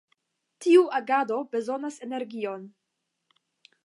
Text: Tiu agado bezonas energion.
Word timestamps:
Tiu 0.65 0.85
agado 0.99 1.37
bezonas 1.51 1.99
energion. 2.09 2.65